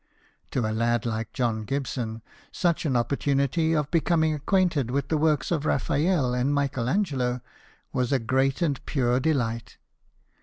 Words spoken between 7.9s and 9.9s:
was a great and pure delight.